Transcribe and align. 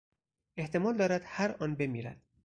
احتمال 0.57 0.97
دارد 0.97 1.21
هر 1.25 1.55
آن 1.59 1.75
بمیرد. 1.75 2.21